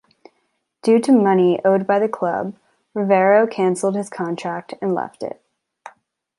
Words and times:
Due 0.81 0.99
to 0.99 1.11
money 1.11 1.63
owed 1.63 1.85
by 1.85 1.99
the 1.99 2.09
club, 2.09 2.55
Rivero 2.95 3.45
cancelled 3.45 3.95
his 3.95 4.09
contract 4.09 4.73
and 4.81 4.95
left 4.95 5.21
it. 5.21 5.43